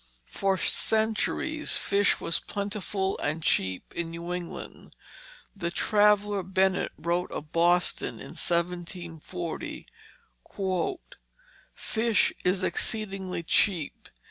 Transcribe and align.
For 0.31 0.57
centuries, 0.57 1.77
fish 1.77 2.19
was 2.19 2.39
plentiful 2.39 3.19
and 3.19 3.43
cheap 3.43 3.93
in 3.95 4.09
New 4.09 4.33
England. 4.33 4.95
The 5.55 5.69
traveller 5.69 6.41
Bennet 6.41 6.91
wrote 6.97 7.31
of 7.31 7.51
Boston, 7.51 8.15
in 8.19 8.33
1740: 8.33 9.85
"Fish 11.75 12.33
is 12.43 12.63
exceedingly 12.63 13.43
cheap. 13.43 14.09